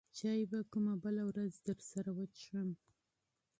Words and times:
چاى 0.17 0.43
به 0.51 0.59
کومه 0.71 0.93
بله 1.03 1.23
ورځ 1.29 1.53
درسره 1.67 2.11
وڅکم. 2.17 2.69